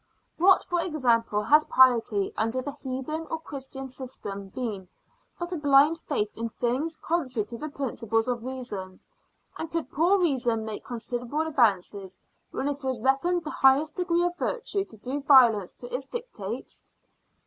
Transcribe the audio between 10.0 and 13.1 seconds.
reason make considerable advances when it was